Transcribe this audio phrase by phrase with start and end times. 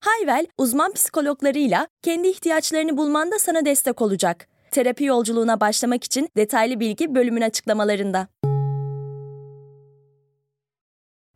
[0.00, 4.48] Hayvel, uzman psikologlarıyla kendi ihtiyaçlarını bulmanda sana destek olacak.
[4.70, 8.28] Terapi yolculuğuna başlamak için detaylı bilgi bölümün açıklamalarında.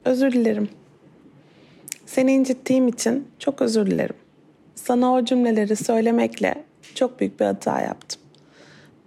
[0.04, 0.68] Özür dilerim.
[2.06, 4.16] Seni incittiğim için çok özür dilerim.
[4.74, 8.22] Sana o cümleleri söylemekle çok büyük bir hata yaptım.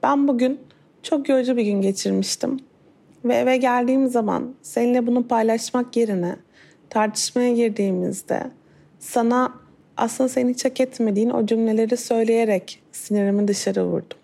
[0.04, 0.60] Ben bugün
[1.04, 2.60] çok yorucu bir gün geçirmiştim.
[3.26, 6.36] Ve eve geldiğim zaman seninle bunu paylaşmak yerine
[6.90, 8.52] tartışmaya girdiğimizde
[9.00, 9.54] sana
[9.98, 14.18] aslında seni hiç hak etmediğin o cümleleri söyleyerek sinirimi dışarı vurdum.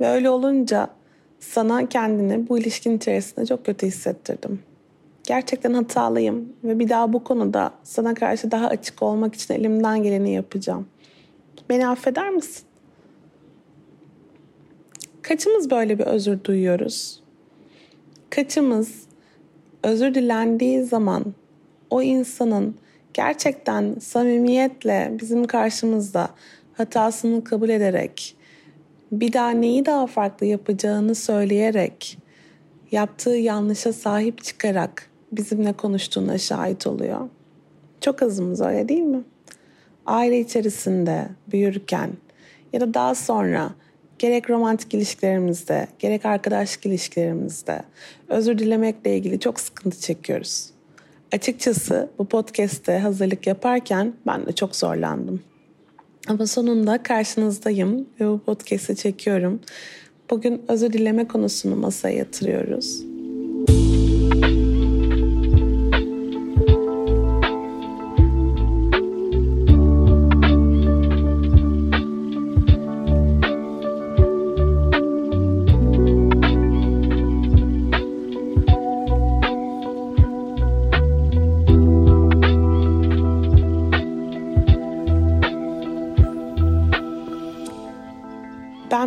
[0.00, 0.88] Ve öyle olunca
[1.40, 4.62] sana kendini bu ilişkin içerisinde çok kötü hissettirdim.
[5.24, 10.34] Gerçekten hatalıyım ve bir daha bu konuda sana karşı daha açık olmak için elimden geleni
[10.34, 10.86] yapacağım.
[11.68, 12.64] Beni affeder misin?
[15.22, 17.20] Kaçımız böyle bir özür duyuyoruz?
[18.30, 19.06] Kaçımız
[19.82, 21.24] özür dilendiği zaman
[21.90, 22.74] o insanın
[23.16, 26.28] gerçekten samimiyetle bizim karşımızda
[26.72, 28.36] hatasını kabul ederek
[29.12, 32.18] bir daha neyi daha farklı yapacağını söyleyerek
[32.92, 37.28] yaptığı yanlışa sahip çıkarak bizimle konuştuğuna şahit oluyor.
[38.00, 39.22] Çok azımız öyle değil mi?
[40.06, 42.10] Aile içerisinde büyürken
[42.72, 43.70] ya da daha sonra
[44.18, 47.82] gerek romantik ilişkilerimizde, gerek arkadaşlık ilişkilerimizde
[48.28, 50.75] özür dilemekle ilgili çok sıkıntı çekiyoruz.
[51.32, 55.42] Açıkçası bu podcast'te hazırlık yaparken ben de çok zorlandım.
[56.28, 59.60] Ama sonunda karşınızdayım ve bu podcast'i çekiyorum.
[60.30, 63.02] Bugün özür dileme konusunu masaya yatırıyoruz.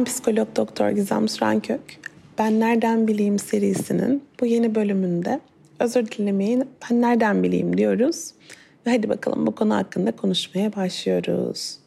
[0.09, 1.81] Psikolog doktor Gizem Sürenkök.
[2.37, 5.39] Ben Nereden Bileyim serisinin bu yeni bölümünde
[5.79, 8.31] özür dilemeyi ben nereden bileyim diyoruz.
[8.85, 11.77] Ve hadi bakalım bu konu hakkında konuşmaya başlıyoruz.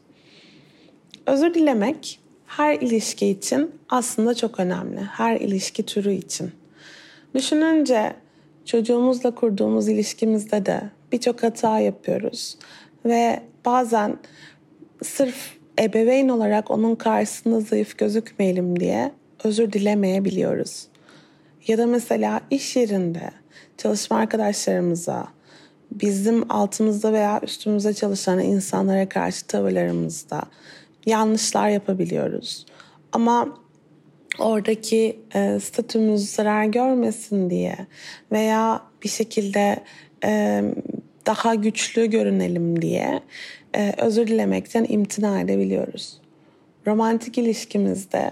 [1.27, 5.01] Özür dilemek her ilişki için aslında çok önemli.
[5.01, 6.51] Her ilişki türü için.
[7.35, 8.15] Düşününce
[8.65, 12.59] çocuğumuzla kurduğumuz ilişkimizde de birçok hata yapıyoruz.
[13.05, 14.17] Ve bazen
[15.03, 19.13] sırf ebeveyn olarak onun karşısında zayıf gözükmeyelim diye
[19.45, 20.87] özür dilemeyebiliyoruz.
[21.67, 23.31] Ya da mesela iş yerinde
[23.79, 25.29] çalışma arkadaşlarımıza,
[25.91, 30.43] bizim altımızda veya üstümüzde çalışan insanlara karşı tavırlarımızda
[31.07, 32.67] yanlışlar yapabiliyoruz.
[33.13, 33.59] Ama
[34.39, 37.77] oradaki e, statümüz zarar görmesin diye
[38.33, 39.81] veya bir şekilde
[40.25, 40.63] e,
[41.27, 43.21] daha güçlü görünelim diye
[43.77, 46.21] e, özür dilemekten imtina edebiliyoruz.
[46.87, 48.31] Romantik ilişkimizde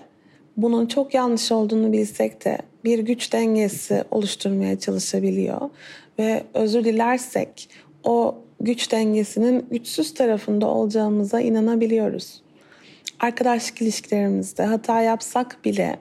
[0.56, 5.70] bunun çok yanlış olduğunu bilsek de bir güç dengesi oluşturmaya çalışabiliyor
[6.18, 7.68] ve özür dilersek
[8.04, 12.42] o güç dengesinin güçsüz tarafında olacağımıza inanabiliyoruz.
[13.20, 15.98] Arkadaşlık ilişkilerimizde hata yapsak bile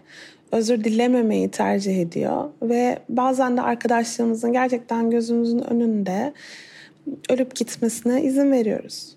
[0.52, 6.34] özür dilememeyi tercih ediyor ve bazen de arkadaşlarımızın gerçekten gözümüzün önünde
[7.30, 9.16] ölüp gitmesine izin veriyoruz.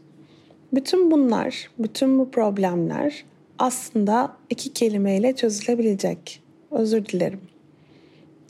[0.73, 3.25] Bütün bunlar, bütün bu problemler
[3.59, 6.43] aslında iki kelimeyle çözülebilecek.
[6.71, 7.41] Özür dilerim.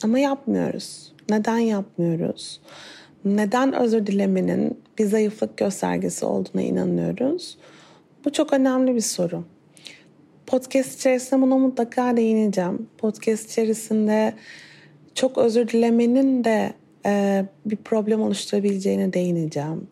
[0.03, 1.13] Ama yapmıyoruz.
[1.29, 2.61] Neden yapmıyoruz?
[3.25, 7.57] Neden özür dilemenin bir zayıflık göstergesi olduğuna inanıyoruz?
[8.25, 9.43] Bu çok önemli bir soru.
[10.47, 12.87] Podcast içerisinde buna mutlaka değineceğim.
[12.97, 14.33] Podcast içerisinde
[15.15, 16.73] çok özür dilemenin de
[17.05, 19.87] e, bir problem oluşturabileceğine değineceğim.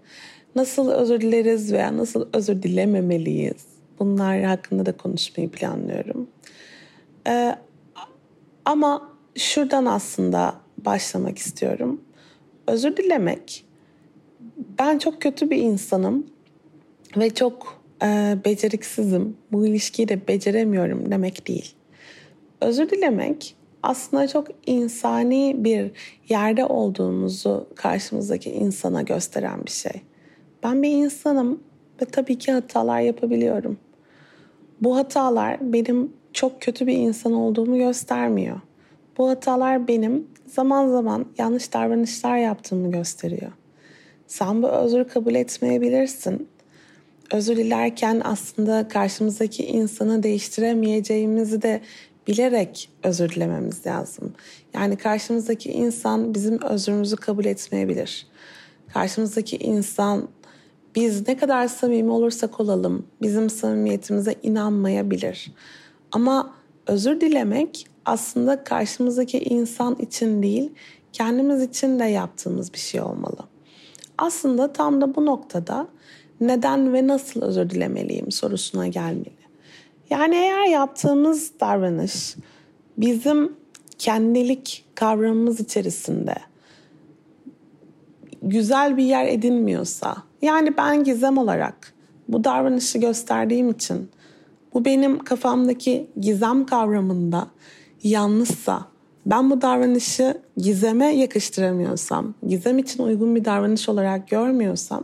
[0.55, 3.65] Nasıl özür dileriz veya nasıl özür dilememeliyiz?
[3.99, 6.27] Bunlar hakkında da konuşmayı planlıyorum.
[7.27, 7.55] E,
[8.65, 12.01] ama şuradan aslında başlamak istiyorum.
[12.67, 13.65] Özür dilemek,
[14.79, 16.27] ben çok kötü bir insanım
[17.17, 21.75] ve çok e, beceriksizim, bu ilişkiyi de beceremiyorum demek değil.
[22.61, 25.91] Özür dilemek aslında çok insani bir
[26.29, 30.01] yerde olduğumuzu karşımızdaki insana gösteren bir şey.
[30.63, 31.63] Ben bir insanım
[32.01, 33.77] ve tabii ki hatalar yapabiliyorum.
[34.81, 38.59] Bu hatalar benim çok kötü bir insan olduğumu göstermiyor.
[39.17, 43.51] Bu hatalar benim zaman zaman yanlış davranışlar yaptığımı gösteriyor.
[44.27, 46.47] Sen bu özür kabul etmeyebilirsin.
[47.33, 51.81] Özür dilerken aslında karşımızdaki insanı değiştiremeyeceğimizi de
[52.31, 54.33] bilerek özür dilememiz lazım.
[54.73, 58.27] Yani karşımızdaki insan bizim özrümüzü kabul etmeyebilir.
[58.93, 60.27] Karşımızdaki insan
[60.95, 65.51] biz ne kadar samimi olursak olalım bizim samimiyetimize inanmayabilir.
[66.11, 66.53] Ama
[66.87, 70.71] özür dilemek aslında karşımızdaki insan için değil,
[71.13, 73.39] kendimiz için de yaptığımız bir şey olmalı.
[74.17, 75.87] Aslında tam da bu noktada
[76.41, 79.40] neden ve nasıl özür dilemeliyim sorusuna gelmeli.
[80.11, 82.35] Yani eğer yaptığımız davranış
[82.97, 83.55] bizim
[83.97, 86.35] kendilik kavramımız içerisinde
[88.41, 91.93] güzel bir yer edinmiyorsa, yani ben gizem olarak
[92.27, 94.09] bu davranışı gösterdiğim için
[94.73, 97.47] bu benim kafamdaki gizem kavramında
[98.03, 98.85] yanlışsa,
[99.25, 105.03] ben bu davranışı gizeme yakıştıramıyorsam, gizem için uygun bir davranış olarak görmüyorsam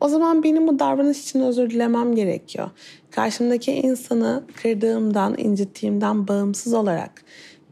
[0.00, 2.70] o zaman benim bu davranış için özür dilemem gerekiyor.
[3.10, 7.24] Karşımdaki insanı kırdığımdan, incittiğimden bağımsız olarak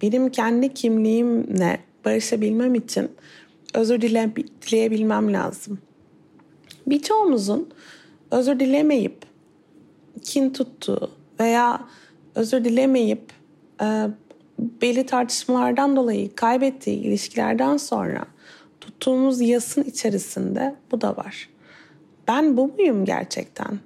[0.03, 3.11] benim kendi kimliğimle barışabilmem için
[3.75, 4.33] özür dile,
[4.67, 5.79] dileyebilmem lazım.
[6.87, 7.69] Birçoğumuzun
[8.31, 9.17] özür dilemeyip
[10.23, 11.85] kin tuttuğu veya
[12.35, 13.33] özür dilemeyip
[13.83, 14.07] e,
[14.59, 18.27] belli tartışmalardan dolayı kaybettiği ilişkilerden sonra
[18.81, 21.56] tuttuğumuz yasın içerisinde bu da var.
[22.29, 23.79] Ben bu muyum gerçekten?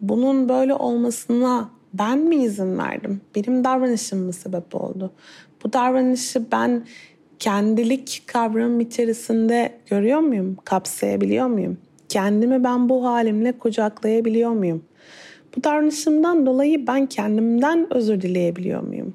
[0.00, 3.20] Bunun böyle olmasına ben mi izin verdim?
[3.34, 5.12] Benim davranışım mı sebep oldu?
[5.64, 6.86] Bu davranışı ben
[7.38, 10.56] kendilik kavramım içerisinde görüyor muyum?
[10.64, 11.78] Kapsayabiliyor muyum?
[12.08, 14.84] Kendimi ben bu halimle kucaklayabiliyor muyum?
[15.56, 19.14] Bu davranışımdan dolayı ben kendimden özür dileyebiliyor muyum?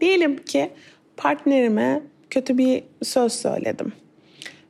[0.00, 0.70] Diyelim ki
[1.16, 3.92] partnerime kötü bir söz söyledim.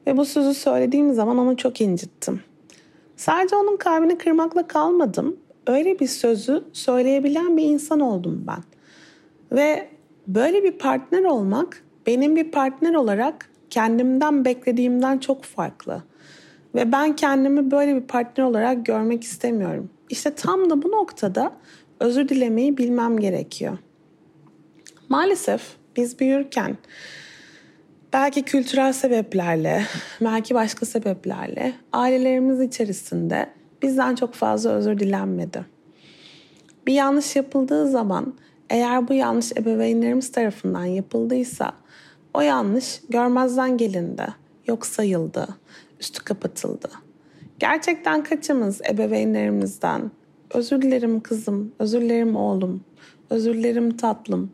[0.07, 2.41] Ve bu sözü söylediğim zaman onu çok incittim.
[3.17, 5.37] Sadece onun kalbini kırmakla kalmadım.
[5.67, 8.63] Öyle bir sözü söyleyebilen bir insan oldum ben.
[9.57, 9.89] Ve
[10.27, 16.03] böyle bir partner olmak benim bir partner olarak kendimden beklediğimden çok farklı.
[16.75, 19.91] Ve ben kendimi böyle bir partner olarak görmek istemiyorum.
[20.11, 21.53] İşte tam da bu noktada
[22.01, 23.79] özür dilemeyi bilmem gerekiyor.
[25.09, 25.63] Maalesef
[25.97, 26.77] biz büyürken
[28.17, 29.87] belki kültürel sebeplerle,
[30.21, 33.47] belki başka sebeplerle ailelerimiz içerisinde
[33.83, 35.65] bizden çok fazla özür dilenmedi.
[36.87, 38.35] Bir yanlış yapıldığı zaman
[38.71, 41.73] eğer bu yanlış ebeveynlerimiz tarafından yapıldıysa
[42.35, 44.27] o yanlış görmezden gelindi,
[44.67, 45.49] yok sayıldı,
[46.01, 46.89] üstü kapatıldı.
[47.59, 50.11] Gerçekten kaçımız ebeveynlerimizden
[50.55, 52.85] özür dilerim kızım, özür dilerim oğlum,
[53.31, 54.53] özür dilerim tatlım,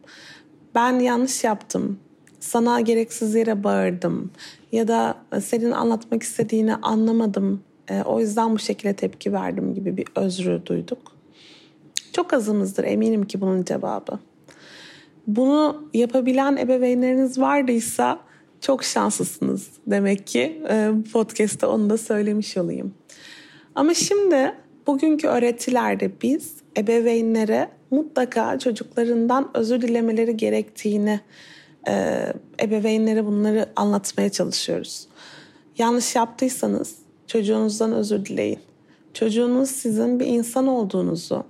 [0.75, 1.99] ben yanlış yaptım,
[2.43, 4.31] sana gereksiz yere bağırdım
[4.73, 10.07] ya da senin anlatmak istediğini anlamadım, e, o yüzden bu şekilde tepki verdim gibi bir
[10.15, 11.13] özrü duyduk.
[12.13, 14.19] Çok azımızdır eminim ki bunun cevabı.
[15.27, 18.19] Bunu yapabilen ebeveynleriniz vardıysa
[18.61, 20.63] çok şanslısınız demek ki.
[20.69, 22.95] E, podcast'ta onu da söylemiş olayım.
[23.75, 24.55] Ama şimdi
[24.87, 31.21] bugünkü öğretilerde biz ebeveynlere mutlaka çocuklarından özür dilemeleri gerektiğini
[31.89, 32.27] e,
[32.61, 35.07] ebeveynlere bunları anlatmaya çalışıyoruz.
[35.79, 36.97] Yanlış yaptıysanız
[37.27, 38.59] çocuğunuzdan özür dileyin.
[39.15, 41.45] Çocuğunuz sizin bir insan olduğunuzu,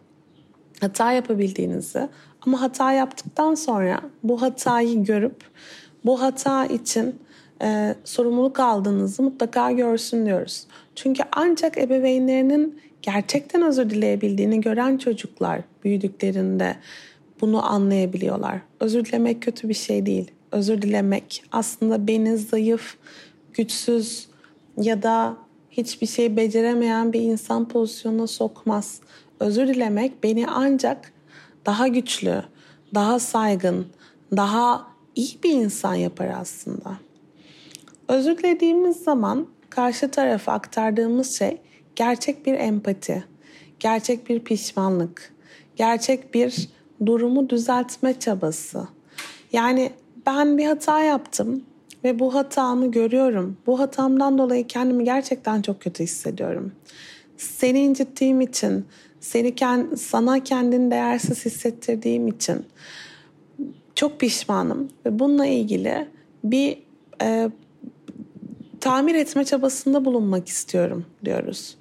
[0.81, 2.09] hata yapabildiğinizi
[2.47, 5.37] ama hata yaptıktan sonra bu hatayı görüp
[6.05, 7.21] bu hata için
[7.63, 10.67] e, sorumluluk aldığınızı mutlaka görsün diyoruz.
[10.95, 16.77] Çünkü ancak ebeveynlerinin gerçekten özür dileyebildiğini gören çocuklar büyüdüklerinde
[17.43, 18.61] bunu anlayabiliyorlar.
[18.81, 20.31] Özür dilemek kötü bir şey değil.
[20.53, 22.97] Özür dilemek aslında beni zayıf,
[23.55, 24.29] güçsüz
[24.77, 25.37] ya da
[25.71, 29.01] hiçbir şey beceremeyen bir insan pozisyonuna sokmaz.
[29.41, 31.13] Özür dilemek beni ancak
[31.67, 32.43] daha güçlü,
[32.95, 33.87] daha saygın,
[34.37, 36.99] daha iyi bir insan yapar aslında.
[38.09, 41.59] Özür dilediğimiz zaman karşı tarafa aktardığımız şey
[41.97, 43.25] gerçek bir empati,
[43.81, 45.33] gerçek bir pişmanlık,
[45.77, 46.69] gerçek bir
[47.07, 48.89] durumu düzeltme çabası.
[49.53, 49.91] Yani
[50.27, 51.63] ben bir hata yaptım
[52.05, 53.57] ve bu hatamı görüyorum.
[53.67, 56.73] Bu hatamdan dolayı kendimi gerçekten çok kötü hissediyorum.
[57.37, 58.85] Seni incittiğim için,
[59.21, 59.55] seni
[59.97, 62.67] sana kendini değersiz hissettirdiğim için
[63.95, 66.09] çok pişmanım ve bununla ilgili
[66.45, 66.79] bir
[67.23, 67.51] e,
[68.81, 71.77] tamir etme çabasında bulunmak istiyorum diyoruz.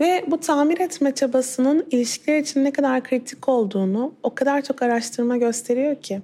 [0.00, 5.36] Ve bu tamir etme çabasının ilişkiler için ne kadar kritik olduğunu o kadar çok araştırma
[5.36, 6.20] gösteriyor ki.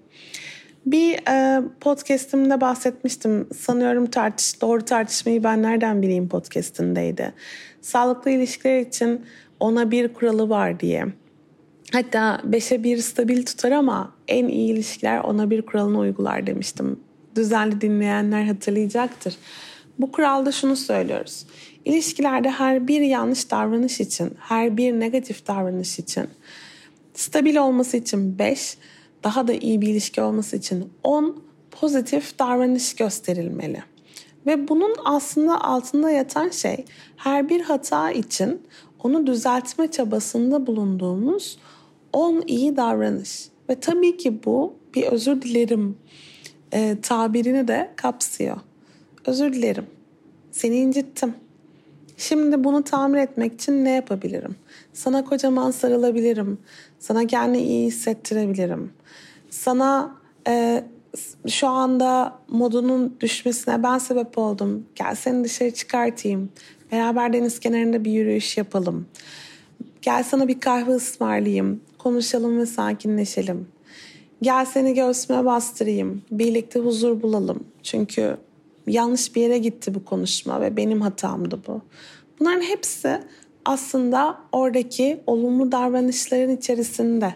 [0.86, 3.48] Bir e, podcastimde bahsetmiştim.
[3.58, 7.32] Sanıyorum tartış, doğru tartışmayı ben nereden bileyim podcastindeydi.
[7.80, 9.26] Sağlıklı ilişkiler için
[9.60, 11.06] ona bir kuralı var diye.
[11.92, 17.00] Hatta beşe bir stabil tutar ama en iyi ilişkiler ona bir kuralını uygular demiştim.
[17.36, 19.34] Düzenli dinleyenler hatırlayacaktır.
[19.98, 21.46] Bu kuralda şunu söylüyoruz.
[21.84, 26.26] İlişkilerde her bir yanlış davranış için, her bir negatif davranış için,
[27.14, 28.76] stabil olması için 5,
[29.24, 33.82] daha da iyi bir ilişki olması için 10 pozitif davranış gösterilmeli.
[34.46, 36.84] Ve bunun aslında altında yatan şey
[37.16, 38.62] her bir hata için
[39.02, 41.58] onu düzeltme çabasında bulunduğumuz
[42.12, 43.48] 10 iyi davranış.
[43.68, 45.98] Ve tabii ki bu bir özür dilerim
[46.72, 48.56] e, tabirini de kapsıyor.
[49.26, 49.86] Özür dilerim.
[50.50, 51.34] Seni incittim.
[52.22, 54.56] Şimdi bunu tamir etmek için ne yapabilirim?
[54.92, 56.58] Sana kocaman sarılabilirim.
[56.98, 58.92] Sana kendini iyi hissettirebilirim.
[59.50, 60.16] Sana
[60.48, 60.84] e,
[61.48, 64.86] şu anda modunun düşmesine ben sebep oldum.
[64.94, 66.50] Gel seni dışarı çıkartayım.
[66.92, 69.06] Beraber deniz kenarında bir yürüyüş yapalım.
[70.02, 71.80] Gel sana bir kahve ısmarlayayım.
[71.98, 73.68] Konuşalım ve sakinleşelim.
[74.42, 76.22] Gel seni göğsüme bastırayım.
[76.30, 77.64] Birlikte huzur bulalım.
[77.82, 78.36] Çünkü
[78.86, 81.80] yanlış bir yere gitti bu konuşma ve benim hatamdı bu.
[82.40, 83.20] Bunların hepsi
[83.64, 87.34] aslında oradaki olumlu davranışların içerisinde.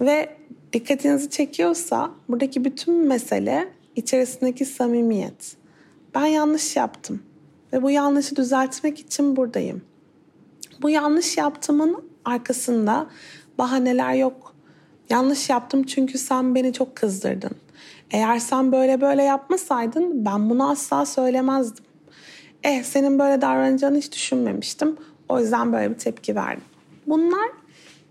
[0.00, 0.36] Ve
[0.72, 5.56] dikkatinizi çekiyorsa buradaki bütün mesele içerisindeki samimiyet.
[6.14, 7.22] Ben yanlış yaptım
[7.72, 9.82] ve bu yanlışı düzeltmek için buradayım.
[10.82, 13.06] Bu yanlış yaptığımın arkasında
[13.58, 14.54] bahaneler yok.
[15.10, 17.50] Yanlış yaptım çünkü sen beni çok kızdırdın.
[18.10, 21.84] Eğer sen böyle böyle yapmasaydın ben bunu asla söylemezdim.
[22.62, 24.96] Eh senin böyle davranacağını hiç düşünmemiştim.
[25.28, 26.64] O yüzden böyle bir tepki verdim.
[27.06, 27.48] Bunlar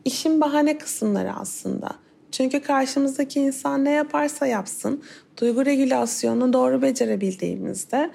[0.06, 1.90] işin bahane kısımları aslında.
[2.32, 5.04] Çünkü karşımızdaki insan ne yaparsa yapsın
[5.42, 8.12] duygu regülasyonunu doğru becerebildiğimizde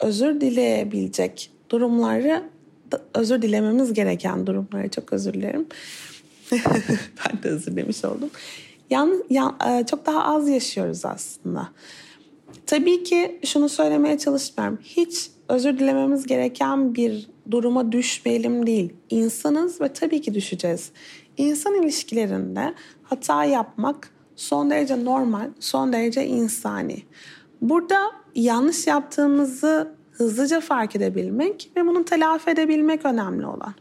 [0.00, 2.42] özür dileyebilecek durumları
[3.14, 5.66] özür dilememiz gereken durumları çok özür dilerim.
[6.52, 8.30] ben de özür dilemiş oldum.
[8.90, 11.68] Yan, yan, e, çok daha az yaşıyoruz aslında.
[12.66, 14.78] Tabii ki şunu söylemeye çalışmıyorum.
[14.82, 18.92] Hiç özür dilememiz gereken bir duruma düşmeyelim değil.
[19.10, 20.90] İnsanız ve tabii ki düşeceğiz.
[21.36, 27.02] İnsan ilişkilerinde hata yapmak son derece normal, son derece insani.
[27.60, 27.98] Burada
[28.34, 33.74] yanlış yaptığımızı hızlıca fark edebilmek ve bunu telafi edebilmek önemli olan.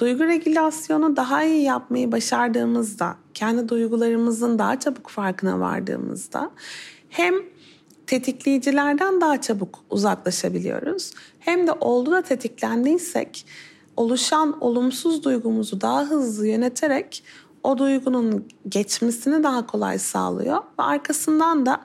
[0.00, 6.50] Duygu regülasyonu daha iyi yapmayı başardığımızda, kendi duygularımızın daha çabuk farkına vardığımızda
[7.08, 7.34] hem
[8.06, 11.12] tetikleyicilerden daha çabuk uzaklaşabiliyoruz.
[11.40, 13.46] Hem de oldu da tetiklendiysek
[13.96, 17.24] oluşan olumsuz duygumuzu daha hızlı yöneterek
[17.62, 21.80] o duygunun geçmesini daha kolay sağlıyor ve arkasından da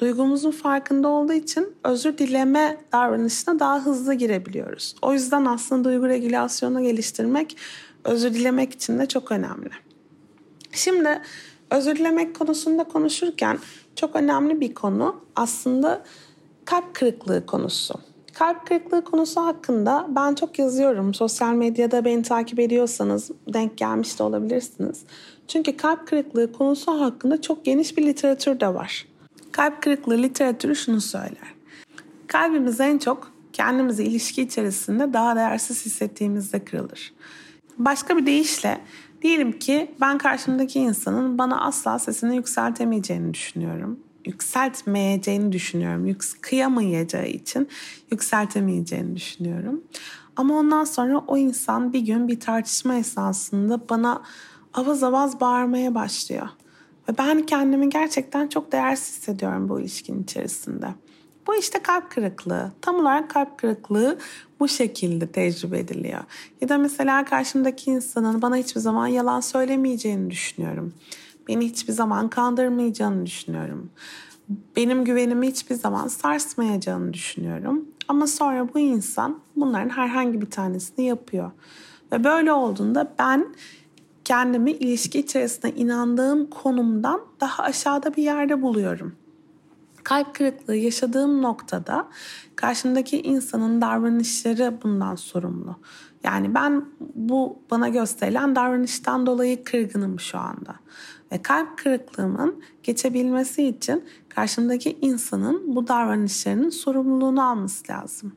[0.00, 4.94] duygumuzun farkında olduğu için özür dileme davranışına daha hızlı girebiliyoruz.
[5.02, 7.56] O yüzden aslında duygu regülasyonu geliştirmek
[8.04, 9.70] özür dilemek için de çok önemli.
[10.72, 11.22] Şimdi
[11.70, 13.58] özür dilemek konusunda konuşurken
[13.96, 16.02] çok önemli bir konu aslında
[16.64, 17.94] kalp kırıklığı konusu.
[18.34, 21.14] Kalp kırıklığı konusu hakkında ben çok yazıyorum.
[21.14, 25.02] Sosyal medyada beni takip ediyorsanız denk gelmiş de olabilirsiniz.
[25.48, 29.09] Çünkü kalp kırıklığı konusu hakkında çok geniş bir literatür de var.
[29.52, 31.54] Kalp kırıklığı literatürü şunu söyler.
[32.26, 37.12] Kalbimiz en çok kendimizi ilişki içerisinde daha değersiz hissettiğimizde kırılır.
[37.78, 38.80] Başka bir deyişle
[39.22, 44.00] diyelim ki ben karşımdaki insanın bana asla sesini yükseltemeyeceğini düşünüyorum.
[44.26, 46.06] Yükseltmeyeceğini düşünüyorum.
[46.06, 47.68] Yüks kıyamayacağı için
[48.10, 49.84] yükseltemeyeceğini düşünüyorum.
[50.36, 54.22] Ama ondan sonra o insan bir gün bir tartışma esnasında bana
[54.74, 56.48] avaz avaz bağırmaya başlıyor.
[57.10, 60.86] Ve ben kendimi gerçekten çok değersiz hissediyorum bu ilişkinin içerisinde.
[61.46, 62.72] Bu işte kalp kırıklığı.
[62.80, 64.18] Tam olarak kalp kırıklığı
[64.60, 66.20] bu şekilde tecrübe ediliyor.
[66.60, 70.94] Ya da mesela karşımdaki insanın bana hiçbir zaman yalan söylemeyeceğini düşünüyorum.
[71.48, 73.90] Beni hiçbir zaman kandırmayacağını düşünüyorum.
[74.76, 77.84] Benim güvenimi hiçbir zaman sarsmayacağını düşünüyorum.
[78.08, 81.50] Ama sonra bu insan bunların herhangi bir tanesini yapıyor.
[82.12, 83.46] Ve böyle olduğunda ben
[84.30, 89.16] kendimi ilişki içerisinde inandığım konumdan daha aşağıda bir yerde buluyorum.
[90.04, 92.08] Kalp kırıklığı yaşadığım noktada
[92.56, 95.76] karşımdaki insanın davranışları bundan sorumlu.
[96.24, 96.84] Yani ben
[97.14, 100.74] bu bana gösterilen davranıştan dolayı kırgınım şu anda.
[101.32, 108.32] Ve kalp kırıklığımın geçebilmesi için karşımdaki insanın bu davranışlarının sorumluluğunu alması lazım.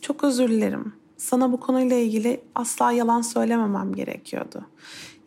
[0.00, 0.92] Çok özür dilerim.
[1.16, 4.66] sana bu konuyla ilgili asla yalan söylememem gerekiyordu.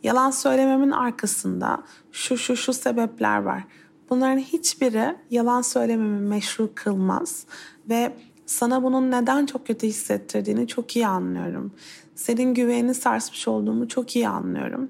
[0.05, 3.63] Yalan söylememin arkasında şu şu şu sebepler var.
[4.09, 7.45] Bunların hiçbiri yalan söylememi meşru kılmaz
[7.89, 11.71] ve sana bunun neden çok kötü hissettirdiğini çok iyi anlıyorum.
[12.15, 14.89] Senin güvenini sarsmış olduğumu çok iyi anlıyorum.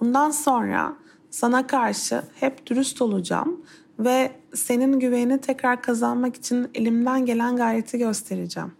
[0.00, 0.96] Bundan sonra
[1.30, 3.60] sana karşı hep dürüst olacağım
[3.98, 8.72] ve senin güvenini tekrar kazanmak için elimden gelen gayreti göstereceğim.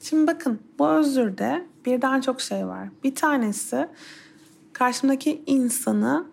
[0.00, 2.88] Şimdi bakın bu özürde birden çok şey var.
[3.04, 3.88] Bir tanesi
[4.74, 6.26] karşımdaki insanı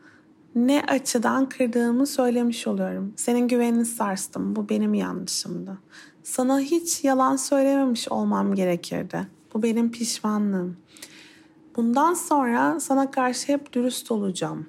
[0.55, 3.13] ne açıdan kırdığımı söylemiş oluyorum.
[3.15, 4.55] Senin güvenini sarstım.
[4.55, 5.77] Bu benim yanlışımdı.
[6.23, 9.27] Sana hiç yalan söylememiş olmam gerekirdi.
[9.53, 10.77] Bu benim pişmanlığım.
[11.75, 14.65] Bundan sonra sana karşı hep dürüst olacağım.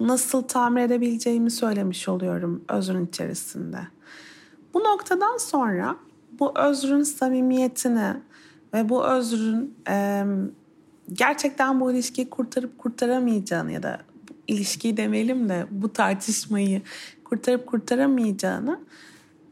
[0.00, 3.78] Nasıl tamir edebileceğimi söylemiş oluyorum özrün içerisinde.
[4.74, 5.96] Bu noktadan sonra
[6.38, 8.14] bu özrün samimiyetini
[8.74, 10.24] ve bu özrün e,
[11.12, 14.00] gerçekten bu ilişkiyi kurtarıp kurtaramayacağını ya da
[14.48, 16.82] ilişkiyi demeyelim de bu tartışmayı
[17.24, 18.80] kurtarıp kurtaramayacağını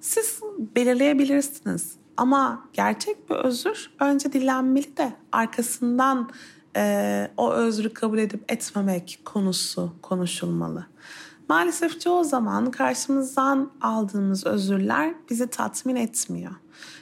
[0.00, 0.40] siz
[0.76, 1.92] belirleyebilirsiniz.
[2.16, 6.30] Ama gerçek bir özür önce dilenmeli de arkasından
[6.76, 10.86] e, o özrü kabul edip etmemek konusu konuşulmalı.
[11.48, 16.52] Maalesef çoğu zaman karşımızdan aldığımız özürler bizi tatmin etmiyor.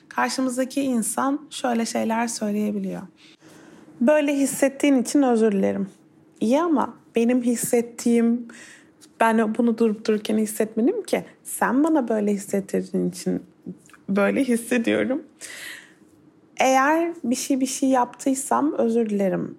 [0.09, 3.03] Karşımızdaki insan şöyle şeyler söyleyebiliyor.
[4.01, 5.89] Böyle hissettiğin için özür dilerim.
[6.41, 8.49] İyi ama benim hissettiğim
[9.21, 11.25] ben bunu durup dururken hissetmedim ki.
[11.43, 13.43] Sen bana böyle hissettirdiğin için
[14.09, 15.23] böyle hissediyorum.
[16.61, 19.59] Eğer bir şey bir şey yaptıysam özür dilerim.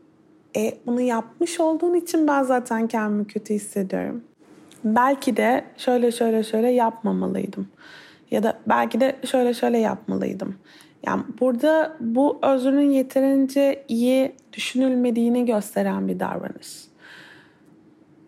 [0.55, 4.23] E, bunu yapmış olduğun için ben zaten kendimi kötü hissediyorum.
[4.83, 7.67] Belki de şöyle şöyle şöyle yapmamalıydım.
[8.31, 10.55] Ya da belki de şöyle şöyle yapmalıydım.
[11.05, 16.89] Yani burada bu özrün yeterince iyi düşünülmediğini gösteren bir davranış.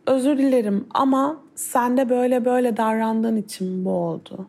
[0.08, 4.48] Özür dilerim ama sen de böyle böyle davrandığın için bu oldu.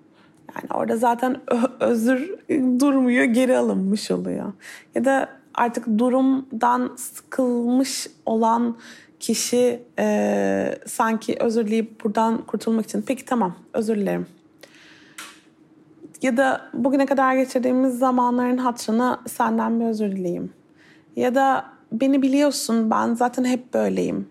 [0.55, 1.37] Yani orada zaten
[1.81, 2.35] özür
[2.81, 4.53] durmuyor, geri alınmış oluyor.
[4.95, 8.77] Ya da artık durumdan sıkılmış olan
[9.21, 14.27] kişi e, sanki özür dileyip buradan kurtulmak için peki tamam özür dilerim.
[16.23, 20.53] Ya da bugüne kadar geçirdiğimiz zamanların hatırına senden bir özür dileyim.
[21.17, 24.29] Ya da beni biliyorsun ben zaten hep böyleyim.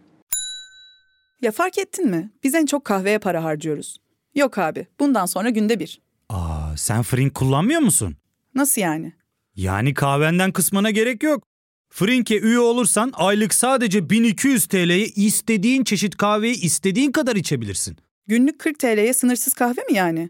[1.41, 2.29] Ya fark ettin mi?
[2.43, 3.97] Biz en çok kahveye para harcıyoruz.
[4.35, 6.01] Yok abi bundan sonra günde bir.
[6.29, 8.15] Aa, sen Frink kullanmıyor musun?
[8.55, 9.13] Nasıl yani?
[9.55, 11.43] Yani kahvenden kısmına gerek yok.
[11.89, 17.97] Frink'e üye olursan aylık sadece 1200 TL'ye istediğin çeşit kahveyi istediğin kadar içebilirsin.
[18.27, 20.29] Günlük 40 TL'ye sınırsız kahve mi yani?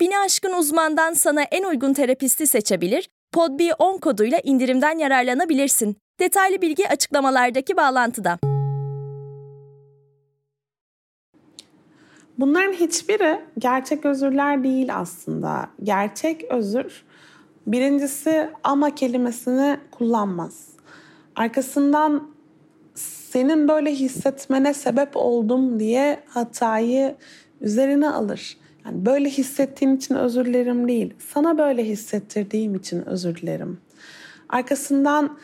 [0.00, 5.96] Bini aşkın uzmandan sana en uygun terapisti seçebilir, PodB10 koduyla indirimden yararlanabilirsin.
[6.20, 8.38] Detaylı bilgi açıklamalardaki bağlantıda.
[12.38, 15.70] Bunların hiçbiri gerçek özürler değil aslında.
[15.82, 17.04] Gerçek özür
[17.66, 20.68] birincisi ama kelimesini kullanmaz.
[21.36, 22.30] Arkasından
[22.94, 27.16] senin böyle hissetmene sebep oldum diye hatayı
[27.60, 28.56] üzerine alır.
[28.86, 31.14] Yani böyle hissettiğin için özür dilerim değil.
[31.32, 33.78] Sana böyle hissettirdiğim için özür dilerim.
[34.48, 35.38] Arkasından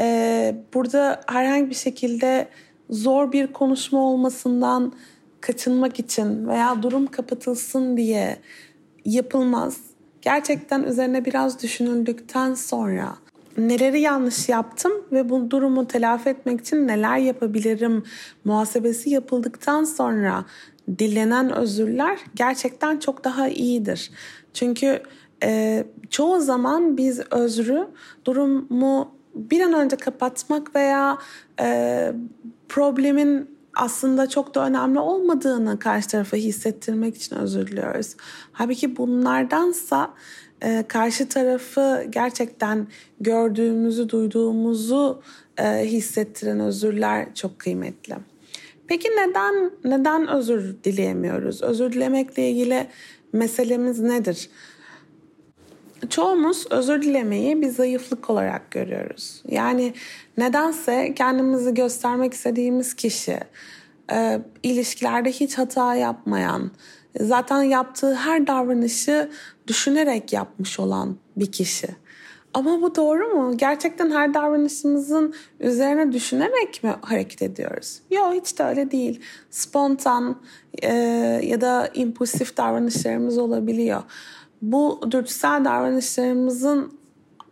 [0.00, 2.48] e, burada herhangi bir şekilde
[2.90, 4.92] zor bir konuşma olmasından
[5.40, 8.36] kaçınmak için veya durum kapatılsın diye
[9.04, 9.76] yapılmaz.
[10.22, 13.16] Gerçekten üzerine biraz düşünüldükten sonra
[13.58, 18.04] neleri yanlış yaptım ve bu durumu telafi etmek için neler yapabilirim
[18.44, 20.44] muhasebesi yapıldıktan sonra
[20.98, 24.10] dilenen özürler gerçekten çok daha iyidir.
[24.54, 25.02] Çünkü
[25.42, 27.88] e, çoğu zaman biz özrü
[28.24, 31.18] durumu bir an önce kapatmak veya
[31.60, 32.12] e,
[32.68, 38.16] problemin aslında çok da önemli olmadığını karşı tarafa hissettirmek için özür diliyoruz.
[38.52, 40.14] Halbuki bunlardansa
[40.62, 42.86] e, karşı tarafı gerçekten
[43.20, 45.22] gördüğümüzü, duyduğumuzu
[45.58, 48.16] e, hissettiren özürler çok kıymetli.
[48.88, 51.62] Peki neden neden özür dileyemiyoruz?
[51.62, 52.86] Özür dilemekle ilgili
[53.32, 54.48] meselemiz nedir?
[56.10, 59.42] çoğumuz özür dilemeyi bir zayıflık olarak görüyoruz.
[59.48, 59.94] Yani
[60.38, 63.40] nedense kendimizi göstermek istediğimiz kişi,
[64.12, 66.70] e, ilişkilerde hiç hata yapmayan,
[67.20, 69.30] zaten yaptığı her davranışı
[69.66, 71.88] düşünerek yapmış olan bir kişi.
[72.56, 73.56] Ama bu doğru mu?
[73.56, 78.00] Gerçekten her davranışımızın üzerine düşünerek mi hareket ediyoruz?
[78.10, 79.20] Yok hiç de öyle değil.
[79.50, 80.40] Spontan
[80.82, 80.92] e,
[81.42, 84.02] ya da impulsif davranışlarımız olabiliyor.
[84.62, 86.98] Bu dürtüsel davranışlarımızın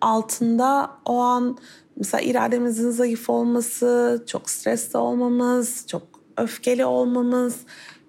[0.01, 1.59] altında o an
[1.97, 6.03] mesela irademizin zayıf olması, çok stresli olmamız, çok
[6.37, 7.57] öfkeli olmamız,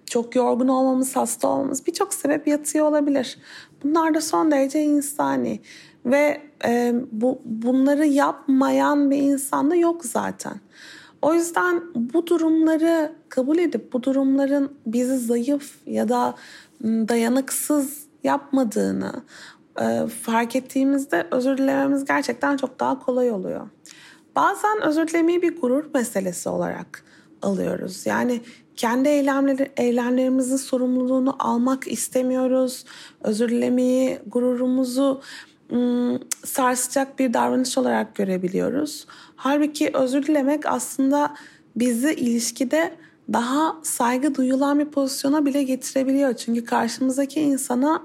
[0.06, 3.38] çok yorgun olmamız, hasta olmamız birçok sebep yatıyor olabilir.
[3.84, 5.60] Bunlar da son derece insani
[6.06, 10.56] ve e, bu bunları yapmayan bir insan da yok zaten.
[11.22, 16.36] O yüzden bu durumları kabul edip bu durumların bizi zayıf ya da
[16.84, 19.12] dayanıksız yapmadığını
[19.82, 23.70] e, fark ettiğimizde özür dilememiz gerçekten çok daha kolay oluyor.
[24.36, 27.04] Bazen özür dilemeyi bir gurur meselesi olarak
[27.42, 28.06] alıyoruz.
[28.06, 28.42] Yani
[28.76, 32.86] kendi eylemleri, eylemlerimizin sorumluluğunu almak istemiyoruz.
[33.22, 35.22] Özür dilemeyi, gururumuzu
[36.46, 39.08] sarsacak bir davranış olarak görebiliyoruz.
[39.36, 41.36] Halbuki özür dilemek aslında
[41.76, 42.94] bizi ilişkide
[43.34, 46.34] daha saygı duyulan bir pozisyona bile getirebiliyor.
[46.34, 48.04] Çünkü karşımızdaki insana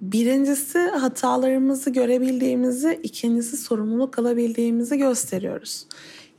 [0.00, 5.86] birincisi hatalarımızı görebildiğimizi, ikincisi sorumluluk alabildiğimizi gösteriyoruz.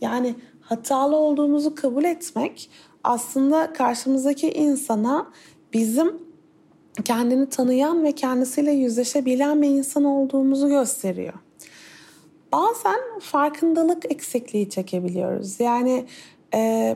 [0.01, 2.69] Yani hatalı olduğumuzu kabul etmek
[3.03, 5.31] aslında karşımızdaki insana
[5.73, 6.28] bizim
[7.05, 11.33] kendini tanıyan ve kendisiyle yüzleşebilen bir insan olduğumuzu gösteriyor.
[12.51, 15.59] Bazen farkındalık eksikliği çekebiliyoruz.
[15.59, 16.05] Yani
[16.53, 16.95] e,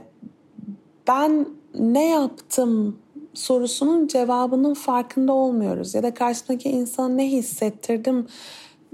[1.08, 1.47] ben
[1.79, 2.99] ne yaptım
[3.34, 5.95] sorusunun cevabının farkında olmuyoruz.
[5.95, 8.27] Ya da karşımdaki insana ne hissettirdim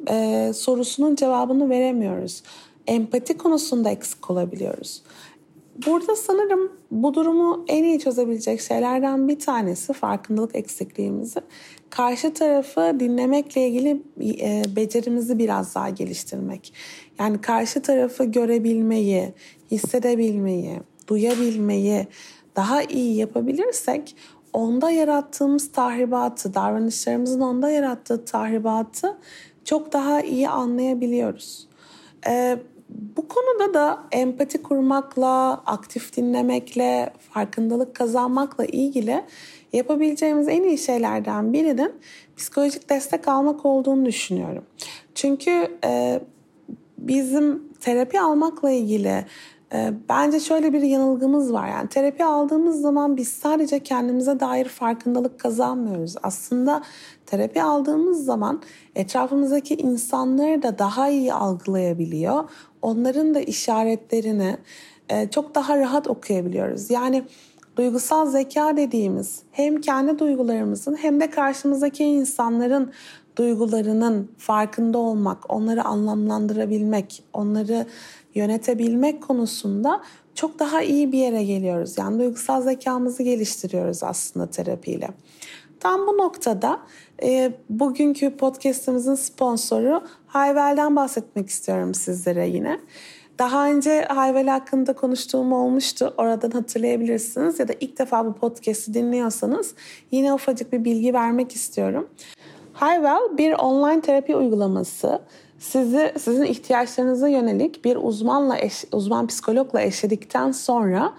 [0.09, 2.43] e, sorusunun cevabını veremiyoruz.
[2.87, 5.01] Empati konusunda eksik olabiliyoruz.
[5.85, 11.39] Burada sanırım bu durumu en iyi çözebilecek şeylerden bir tanesi farkındalık eksikliğimizi.
[11.89, 14.01] Karşı tarafı dinlemekle ilgili
[14.41, 16.73] e, becerimizi biraz daha geliştirmek.
[17.19, 19.33] Yani karşı tarafı görebilmeyi,
[19.71, 22.07] hissedebilmeyi, duyabilmeyi
[22.55, 24.15] daha iyi yapabilirsek
[24.53, 29.17] onda yarattığımız tahribatı, davranışlarımızın onda yarattığı tahribatı
[29.65, 31.67] çok daha iyi anlayabiliyoruz.
[32.27, 32.59] Ee,
[32.89, 39.23] bu konuda da empati kurmakla, aktif dinlemekle, farkındalık kazanmakla ilgili
[39.73, 41.91] yapabileceğimiz en iyi şeylerden birinin
[42.37, 44.63] psikolojik destek almak olduğunu düşünüyorum.
[45.15, 46.21] Çünkü e,
[46.97, 49.25] bizim terapi almakla ilgili
[49.73, 51.67] e, bence şöyle bir yanılgımız var.
[51.67, 56.15] Yani terapi aldığımız zaman biz sadece kendimize dair farkındalık kazanmıyoruz.
[56.23, 56.83] Aslında
[57.25, 58.61] terapi aldığımız zaman
[58.95, 62.49] etrafımızdaki insanları da daha iyi algılayabiliyor
[62.81, 64.57] onların da işaretlerini
[65.09, 66.89] e, çok daha rahat okuyabiliyoruz.
[66.89, 67.23] Yani
[67.77, 72.91] duygusal zeka dediğimiz hem kendi duygularımızın hem de karşımızdaki insanların
[73.37, 77.85] duygularının farkında olmak, onları anlamlandırabilmek, onları
[78.35, 80.01] yönetebilmek konusunda
[80.35, 81.97] çok daha iyi bir yere geliyoruz.
[81.97, 85.09] Yani duygusal zekamızı geliştiriyoruz aslında terapiyle.
[85.79, 86.79] Tam bu noktada
[87.23, 92.79] e, bugünkü podcastimizin sponsoru Hayvel'den bahsetmek istiyorum sizlere yine.
[93.39, 96.13] Daha önce Hayvel hakkında konuştuğum olmuştu.
[96.17, 99.73] Oradan hatırlayabilirsiniz ya da ilk defa bu podcast'i dinliyorsanız
[100.11, 102.09] yine ufacık bir bilgi vermek istiyorum.
[102.73, 105.21] Hayvel bir online terapi uygulaması.
[105.59, 111.13] Sizi sizin ihtiyaçlarınıza yönelik bir uzmanla eş, uzman psikologla eşledikten sonra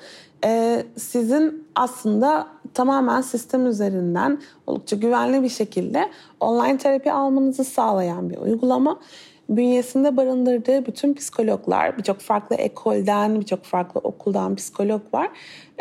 [0.45, 8.37] e, sizin aslında tamamen sistem üzerinden oldukça güvenli bir şekilde online terapi almanızı sağlayan bir
[8.37, 9.01] uygulama.
[9.49, 15.31] Bünyesinde barındırdığı bütün psikologlar, birçok farklı ekolden, birçok farklı okuldan psikolog var.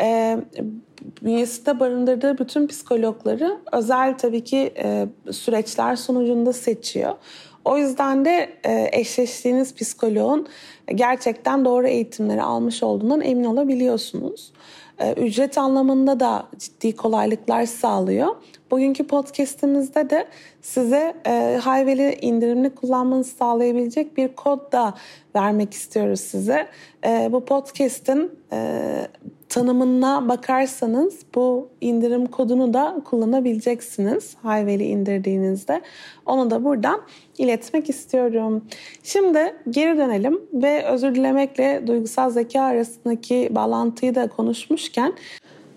[0.00, 0.38] E,
[1.22, 7.14] bünyesinde barındırdığı bütün psikologları özel tabii ki e, süreçler sonucunda seçiyor.
[7.64, 10.46] O yüzden de e, eşleştiğiniz psikoloğun
[10.94, 14.52] gerçekten doğru eğitimleri almış olduğundan emin olabiliyorsunuz.
[15.00, 18.36] E, ücret anlamında da ciddi kolaylıklar sağlıyor.
[18.70, 20.28] Bugünkü podcastimizde de
[20.62, 24.94] size e, Hayvel'i indirimli kullanmanızı sağlayabilecek bir kod da
[25.34, 26.68] vermek istiyoruz size.
[27.06, 29.08] E, bu podcast'in e,
[29.50, 35.82] tanımına bakarsanız bu indirim kodunu da kullanabileceksiniz Hayvel'i indirdiğinizde.
[36.26, 37.00] Onu da buradan
[37.38, 38.64] iletmek istiyorum.
[39.02, 45.12] Şimdi geri dönelim ve özür dilemekle duygusal zeka arasındaki bağlantıyı da konuşmuşken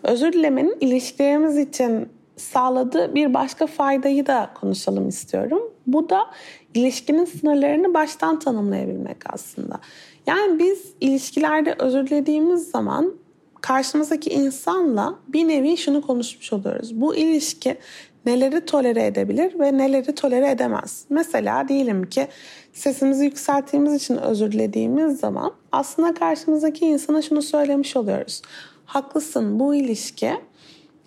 [0.03, 5.61] özür dilemenin ilişkilerimiz için sağladığı bir başka faydayı da konuşalım istiyorum.
[5.87, 6.25] Bu da
[6.73, 9.79] ilişkinin sınırlarını baştan tanımlayabilmek aslında.
[10.27, 13.22] Yani biz ilişkilerde özür dilediğimiz zaman
[13.63, 17.01] karşımızdaki insanla bir nevi şunu konuşmuş oluyoruz.
[17.01, 17.77] Bu ilişki
[18.25, 21.05] neleri tolere edebilir ve neleri tolere edemez.
[21.09, 22.27] Mesela diyelim ki
[22.73, 28.41] sesimizi yükselttiğimiz için özür dilediğimiz zaman aslında karşımızdaki insana şunu söylemiş oluyoruz.
[28.85, 30.33] Haklısın bu ilişki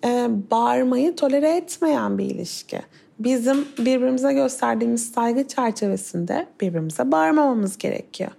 [0.05, 2.81] e, bağırmayı tolere etmeyen bir ilişki.
[3.19, 8.31] Bizim birbirimize gösterdiğimiz saygı çerçevesinde birbirimize bağırmamamız gerekiyor.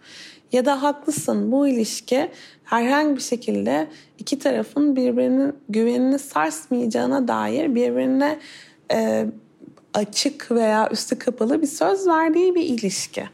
[0.53, 2.31] Ya da haklısın bu ilişki
[2.69, 8.39] herhangi bir şekilde iki tarafın birbirinin güvenini sarsmayacağına dair birbirine
[8.93, 9.27] e,
[9.95, 13.25] açık veya üstü kapalı bir söz verdiği bir ilişki.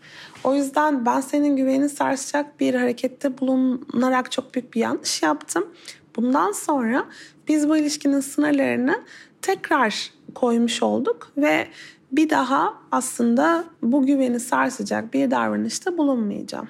[0.45, 5.69] O yüzden ben senin güvenini sarsacak bir harekette bulunarak çok büyük bir yanlış yaptım.
[6.17, 7.05] Bundan sonra
[7.49, 9.03] biz bu ilişkinin sınırlarını
[9.43, 11.67] tekrar koymuş olduk ve
[12.13, 16.69] bir daha aslında bu güveni sarsacak bir davranışta bulunmayacağım.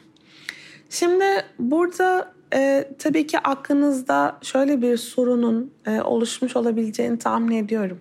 [0.90, 1.24] Şimdi
[1.58, 8.00] burada e, tabii ki aklınızda şöyle bir sorunun e, oluşmuş olabileceğini tahmin ediyorum.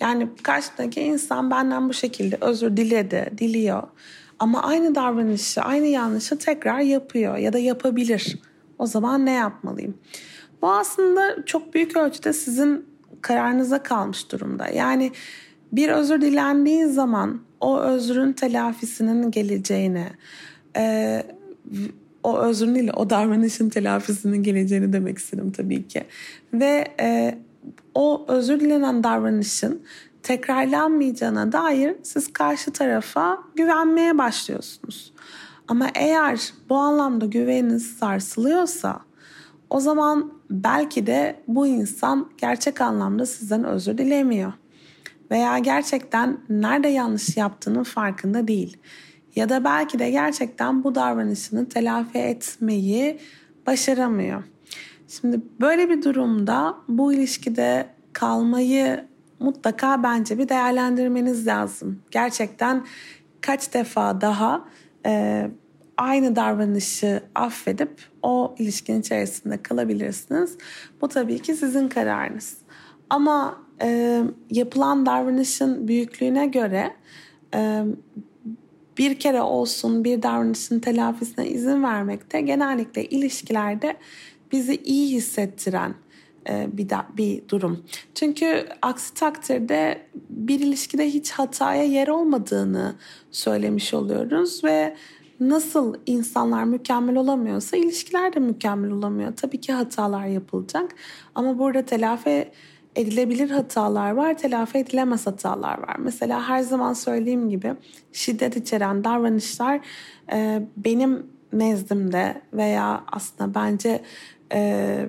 [0.00, 3.82] Yani karşımdaki insan benden bu şekilde özür diledi, diliyor.
[4.38, 8.38] Ama aynı davranışı, aynı yanlışı tekrar yapıyor ya da yapabilir.
[8.78, 9.94] O zaman ne yapmalıyım?
[10.62, 12.86] Bu aslında çok büyük ölçüde sizin
[13.20, 14.68] kararınıza kalmış durumda.
[14.68, 15.12] Yani
[15.72, 20.06] bir özür dilendiği zaman o özrün telafisinin geleceğini,
[20.76, 21.22] e,
[22.26, 26.04] o özrün değil o davranışın telafisinin geleceğini demek istedim tabii ki.
[26.52, 27.38] Ve e,
[27.94, 29.82] o özür dilenen davranışın
[30.22, 35.12] tekrarlanmayacağına dair siz karşı tarafa güvenmeye başlıyorsunuz.
[35.68, 39.00] Ama eğer bu anlamda güveniniz sarsılıyorsa
[39.70, 44.52] o zaman belki de bu insan gerçek anlamda sizden özür dilemiyor.
[45.30, 48.76] Veya gerçekten nerede yanlış yaptığının farkında değil.
[49.36, 53.18] Ya da belki de gerçekten bu davranışını telafi etmeyi
[53.66, 54.42] başaramıyor.
[55.08, 59.04] Şimdi böyle bir durumda bu ilişkide kalmayı
[59.40, 62.02] mutlaka bence bir değerlendirmeniz lazım.
[62.10, 62.86] Gerçekten
[63.40, 64.64] kaç defa daha
[65.06, 65.46] e,
[65.96, 70.58] aynı davranışı affedip o ilişkinin içerisinde kalabilirsiniz.
[71.00, 72.56] Bu tabii ki sizin kararınız.
[73.10, 74.20] Ama e,
[74.50, 76.92] yapılan davranışın büyüklüğüne göre
[77.54, 77.84] e,
[78.98, 83.96] bir kere olsun bir davranışın telafisine izin vermekte genellikle ilişkilerde
[84.52, 85.94] bizi iyi hissettiren
[86.48, 87.84] e, bir, da, bir durum.
[88.14, 92.94] Çünkü aksi takdirde bir ilişkide hiç hataya yer olmadığını
[93.30, 94.96] söylemiş oluyoruz ve
[95.40, 99.36] nasıl insanlar mükemmel olamıyorsa ilişkiler de mükemmel olamıyor.
[99.36, 100.90] Tabii ki hatalar yapılacak
[101.34, 102.48] ama burada telafi
[102.96, 105.96] edilebilir hatalar var, telafi edilemez hatalar var.
[105.98, 107.74] Mesela her zaman söylediğim gibi
[108.12, 109.80] şiddet içeren davranışlar
[110.32, 114.02] e, benim nezdimde veya aslında bence
[114.52, 115.08] e,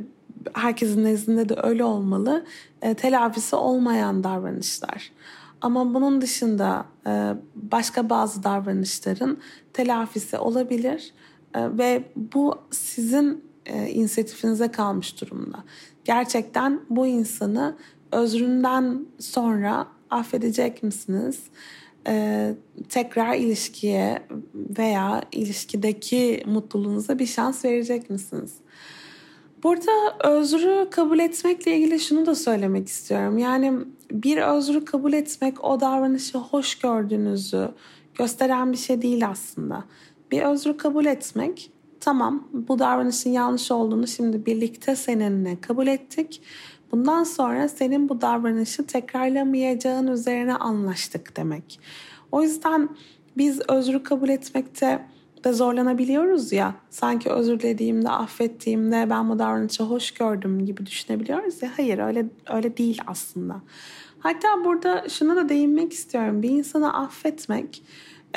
[0.53, 2.45] herkesin nezdinde de öyle olmalı.
[2.81, 5.11] E, telafisi olmayan davranışlar.
[5.61, 9.37] Ama bunun dışında e, başka bazı davranışların
[9.73, 11.13] telafisi olabilir
[11.55, 15.63] e, ve bu sizin e, inisiyatifinize kalmış durumda.
[16.07, 17.75] Gerçekten bu insanı
[18.11, 21.39] özründen sonra affedecek misiniz?
[22.07, 22.53] Ee,
[22.89, 24.23] tekrar ilişkiye
[24.55, 28.53] veya ilişkideki mutluluğunuza bir şans verecek misiniz?
[29.63, 29.91] Burada
[30.23, 33.37] özrü kabul etmekle ilgili şunu da söylemek istiyorum.
[33.37, 33.73] Yani
[34.11, 37.69] bir özrü kabul etmek o davranışı hoş gördüğünüzü
[38.15, 39.83] gösteren bir şey değil aslında.
[40.31, 46.41] Bir özrü kabul etmek tamam bu davranışın yanlış olduğunu şimdi birlikte seninle kabul ettik.
[46.91, 51.79] Bundan sonra senin bu davranışı tekrarlamayacağın üzerine anlaştık demek.
[52.31, 52.89] O yüzden
[53.37, 55.05] biz özrü kabul etmekte
[55.43, 56.75] de zorlanabiliyoruz ya.
[56.89, 61.71] Sanki özür dilediğimde, affettiğimde ben bu davranışı hoş gördüm gibi düşünebiliyoruz ya.
[61.77, 63.61] Hayır öyle öyle değil aslında.
[64.19, 66.43] Hatta burada şuna da değinmek istiyorum.
[66.43, 67.83] Bir insanı affetmek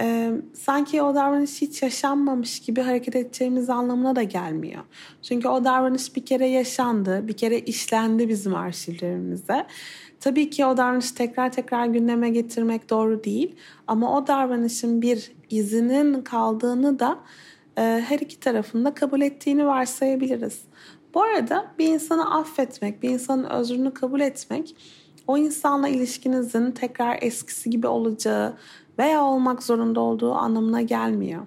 [0.00, 4.82] e, sanki o davranış hiç yaşanmamış gibi hareket edeceğimiz anlamına da gelmiyor.
[5.22, 9.66] Çünkü o davranış bir kere yaşandı, bir kere işlendi bizim arşivlerimize.
[10.20, 13.54] Tabii ki o davranışı tekrar tekrar gündeme getirmek doğru değil
[13.86, 17.18] ama o davranışın bir izinin kaldığını da
[17.78, 20.62] e, her iki tarafında kabul ettiğini varsayabiliriz.
[21.14, 24.76] Bu arada bir insanı affetmek, bir insanın özrünü kabul etmek
[25.30, 28.56] o insanla ilişkinizin tekrar eskisi gibi olacağı
[28.98, 31.42] veya olmak zorunda olduğu anlamına gelmiyor.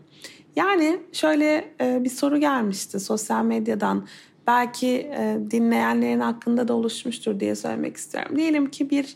[0.55, 4.07] Yani şöyle e, bir soru gelmişti sosyal medyadan.
[4.47, 8.35] belki e, dinleyenlerin hakkında da oluşmuştur diye söylemek istiyorum.
[8.35, 9.15] Diyelim ki bir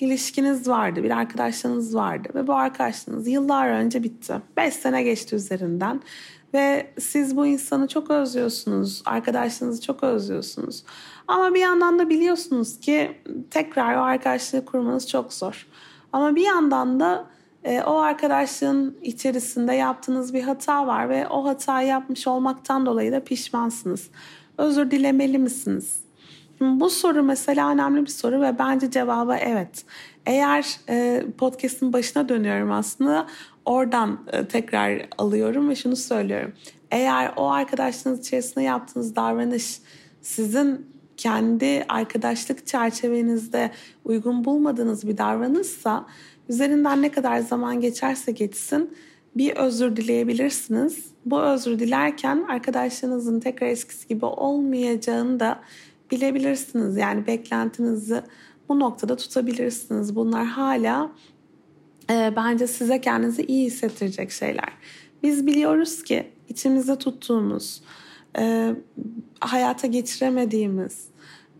[0.00, 4.34] ilişkiniz vardı, bir arkadaşlığınız vardı ve bu arkadaşlığınız yıllar önce bitti.
[4.56, 6.00] Beş sene geçti üzerinden
[6.54, 10.84] ve siz bu insanı çok özlüyorsunuz, arkadaşlarınızı çok özlüyorsunuz.
[11.28, 13.16] Ama bir yandan da biliyorsunuz ki
[13.50, 15.66] tekrar o arkadaşlığı kurmanız çok zor.
[16.12, 17.26] Ama bir yandan da
[17.64, 23.24] e, o arkadaşlığın içerisinde yaptığınız bir hata var ve o hatayı yapmış olmaktan dolayı da
[23.24, 24.10] pişmansınız.
[24.58, 26.00] Özür dilemeli misiniz?
[26.58, 29.84] Şimdi bu soru mesela önemli bir soru ve bence cevabı evet.
[30.26, 33.26] Eğer e, podcast'ın başına dönüyorum aslında
[33.68, 36.52] oradan e, tekrar alıyorum ve şunu söylüyorum.
[36.90, 39.80] Eğer o arkadaşlığınız içerisinde yaptığınız davranış
[40.22, 43.70] sizin kendi arkadaşlık çerçevenizde
[44.04, 46.06] uygun bulmadığınız bir davranışsa
[46.48, 48.96] üzerinden ne kadar zaman geçerse geçsin
[49.36, 51.06] bir özür dileyebilirsiniz.
[51.26, 55.60] Bu özür dilerken arkadaşlarınızın tekrar eskisi gibi olmayacağını da
[56.10, 56.96] bilebilirsiniz.
[56.96, 58.22] Yani beklentinizi
[58.68, 60.16] bu noktada tutabilirsiniz.
[60.16, 61.10] Bunlar hala
[62.10, 64.72] e, bence size kendinizi iyi hissettirecek şeyler.
[65.22, 67.82] Biz biliyoruz ki içimizde tuttuğumuz,
[68.38, 68.74] e,
[69.40, 71.08] hayata geçiremediğimiz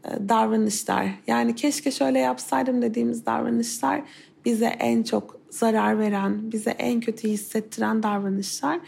[0.04, 4.02] e, davranışlar, yani keşke şöyle yapsaydım dediğimiz davranışlar
[4.44, 8.80] bize en çok zarar veren, bize en kötü hissettiren davranışlar.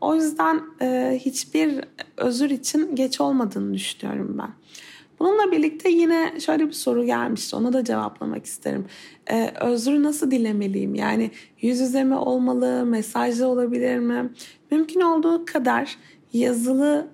[0.00, 1.84] O yüzden e, hiçbir
[2.16, 4.50] özür için geç olmadığını düşünüyorum ben.
[5.20, 7.56] Bununla birlikte yine şöyle bir soru gelmişti.
[7.56, 8.86] Ona da cevaplamak isterim.
[9.30, 10.94] Ee, özrü nasıl dilemeliyim?
[10.94, 14.30] Yani yüz yüze mi olmalı, mesajlı olabilir mi?
[14.70, 15.96] Mümkün olduğu kadar
[16.32, 17.08] yazılı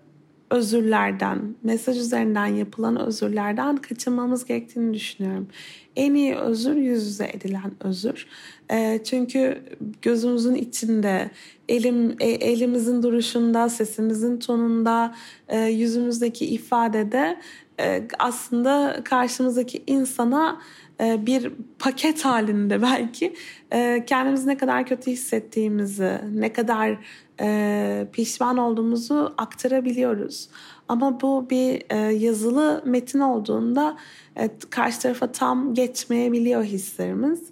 [0.51, 5.49] özürlerden, mesaj üzerinden yapılan özürlerden kaçınmamız gerektiğini düşünüyorum.
[5.97, 8.27] En iyi özür yüz yüze edilen özür.
[8.71, 9.63] E, çünkü
[10.03, 11.31] gözümüzün içinde,
[11.69, 15.15] elim e, elimizin duruşunda, sesimizin tonunda,
[15.49, 17.37] e, yüzümüzdeki ifadede
[17.81, 20.61] e, aslında karşımızdaki insana
[21.01, 23.35] e, bir paket halinde belki
[23.73, 26.99] e, kendimizi ne kadar kötü hissettiğimizi, ne kadar
[28.13, 30.49] pişman olduğumuzu aktarabiliyoruz.
[30.89, 33.97] Ama bu bir yazılı metin olduğunda
[34.71, 37.43] karşı tarafa tam geçmeyebiliyor hislerimiz.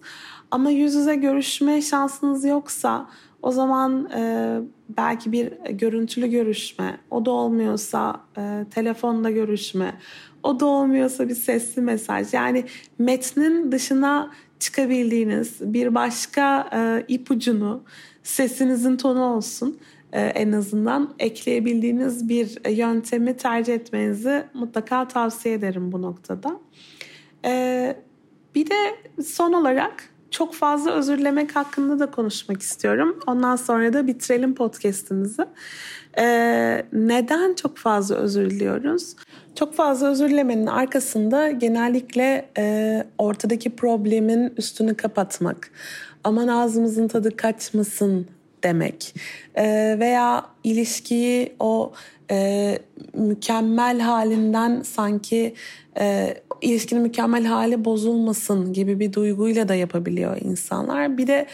[0.50, 3.08] Ama yüz yüze görüşme şansınız yoksa
[3.42, 4.60] o zaman e,
[4.96, 9.94] belki bir görüntülü görüşme, o da olmuyorsa e, telefonda görüşme,
[10.42, 12.34] o da olmuyorsa bir sesli mesaj.
[12.34, 12.64] Yani
[12.98, 17.84] metnin dışına çıkabildiğiniz bir başka e, ipucunu
[18.22, 19.78] sesinizin tonu olsun
[20.12, 26.60] e, en azından ekleyebildiğiniz bir yöntemi tercih etmenizi mutlaka tavsiye ederim bu noktada.
[27.44, 27.96] E,
[28.54, 28.76] bir de
[29.24, 33.20] son olarak çok fazla özür dilemek hakkında da konuşmak istiyorum.
[33.26, 35.42] Ondan sonra da bitirelim podcast'imizi.
[36.18, 39.16] Ee, neden çok fazla özür diliyoruz?
[39.54, 45.70] Çok fazla özür dilemenin arkasında genellikle e, ortadaki problemin üstünü kapatmak.
[46.24, 48.26] Aman ağzımızın tadı kaçmasın
[48.62, 49.14] demek.
[49.54, 51.92] E, veya ilişkiyi o
[52.30, 52.78] e,
[53.14, 55.54] mükemmel halinden sanki
[55.98, 61.18] e, ilişkinin mükemmel hali bozulmasın gibi bir duyguyla da yapabiliyor insanlar.
[61.18, 61.46] Bir de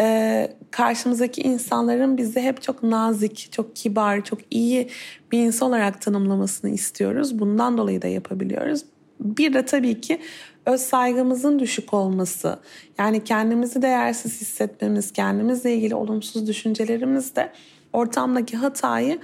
[0.00, 4.88] e, karşımızdaki insanların bizi hep çok nazik, çok kibar, çok iyi
[5.32, 7.38] bir insan olarak tanımlamasını istiyoruz.
[7.38, 8.84] Bundan dolayı da yapabiliyoruz.
[9.20, 10.20] Bir de tabii ki
[10.66, 12.58] öz saygımızın düşük olması,
[12.98, 17.52] yani kendimizi değersiz hissetmemiz, kendimizle ilgili olumsuz düşüncelerimiz de
[17.92, 19.18] ortamdaki hatayı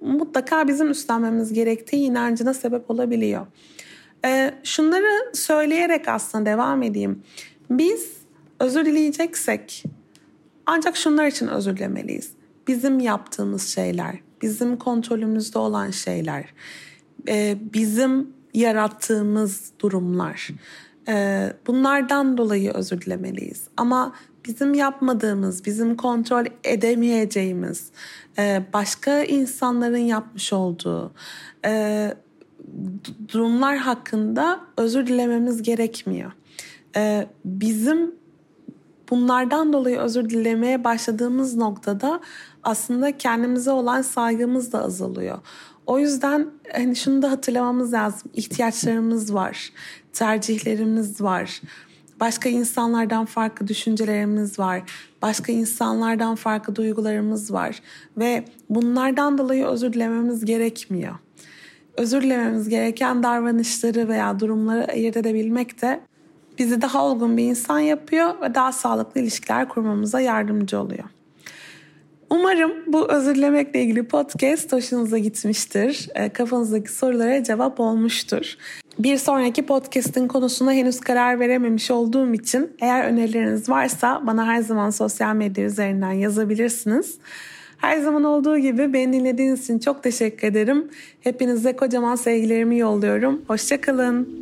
[0.00, 3.46] mutlaka bizim üstlenmemiz gerektiği inancına sebep olabiliyor.
[4.24, 7.22] Ee, şunları söyleyerek aslında devam edeyim.
[7.70, 8.12] Biz
[8.60, 9.84] özür dileyeceksek
[10.66, 12.32] ancak şunlar için özür dilemeliyiz.
[12.68, 16.44] Bizim yaptığımız şeyler, bizim kontrolümüzde olan şeyler,
[17.28, 20.48] e, bizim yarattığımız durumlar.
[21.08, 23.68] E, bunlardan dolayı özür dilemeliyiz.
[23.76, 27.90] Ama bizim yapmadığımız, bizim kontrol edemeyeceğimiz,
[28.38, 31.12] e, başka insanların yapmış olduğu
[33.28, 36.32] durumlar hakkında özür dilememiz gerekmiyor.
[37.44, 38.14] Bizim
[39.10, 42.20] bunlardan dolayı özür dilemeye başladığımız noktada
[42.62, 45.38] aslında kendimize olan saygımız da azalıyor.
[45.86, 48.30] O yüzden hani şunu da hatırlamamız lazım.
[48.34, 49.72] İhtiyaçlarımız var,
[50.12, 51.60] tercihlerimiz var.
[52.20, 54.82] Başka insanlardan farklı düşüncelerimiz var.
[55.22, 57.82] Başka insanlardan farklı duygularımız var
[58.16, 61.14] ve bunlardan dolayı özür dilememiz gerekmiyor.
[61.96, 66.00] Özür dilememiz gereken davranışları veya durumları ayırt edebilmek de
[66.58, 71.04] bizi daha olgun bir insan yapıyor ve daha sağlıklı ilişkiler kurmamıza yardımcı oluyor.
[72.30, 76.08] Umarım bu özür dilemekle ilgili podcast hoşunuza gitmiştir.
[76.14, 78.56] E, kafanızdaki sorulara cevap olmuştur.
[78.98, 84.90] Bir sonraki podcast'in konusuna henüz karar verememiş olduğum için eğer önerileriniz varsa bana her zaman
[84.90, 87.18] sosyal medya üzerinden yazabilirsiniz.
[87.82, 90.88] Her zaman olduğu gibi beni dinlediğiniz için çok teşekkür ederim.
[91.20, 93.42] Hepinize kocaman sevgilerimi yolluyorum.
[93.48, 94.41] Hoşçakalın.